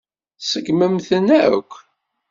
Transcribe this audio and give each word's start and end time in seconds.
Tseggmemt-ten 0.39 1.27
akk. 1.53 1.71